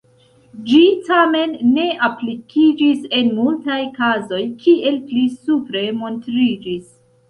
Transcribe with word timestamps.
Ĝi 0.69 0.79
tamen 1.09 1.53
ne 1.75 1.85
aplikiĝis 2.09 3.05
en 3.21 3.31
multaj 3.43 3.79
kazoj, 4.01 4.43
kiel 4.67 5.01
pli 5.09 5.31
supre 5.41 5.89
montriĝis. 6.05 6.95